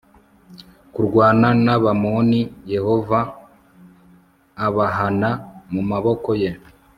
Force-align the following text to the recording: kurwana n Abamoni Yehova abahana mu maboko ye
kurwana 0.93 1.47
n 1.65 1.67
Abamoni 1.75 2.41
Yehova 2.73 3.19
abahana 4.67 5.29
mu 5.73 5.81
maboko 5.91 6.29
ye 6.43 6.51